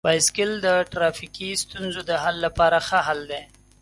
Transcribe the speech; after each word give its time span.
بایسکل 0.07 0.51
د 0.65 0.67
ټرافیکي 0.91 1.49
ستونزو 1.63 2.01
د 2.09 2.11
حل 2.23 2.35
لپاره 2.45 2.77
ښه 2.87 2.99
حل 3.07 3.19
دی. 3.31 3.41